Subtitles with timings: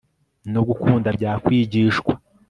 [0.53, 2.13] no gukunda byakwigishwa